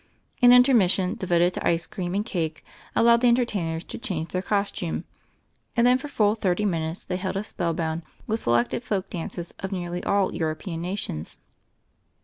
[0.41, 2.65] An intermission, devoted to ice cream and cake,
[2.95, 5.03] allowed the entertainers to change their costume:
[5.77, 9.71] and then for full thirty minutes they held us spellbound with selected folk dances of
[9.71, 11.37] nearly all European nations.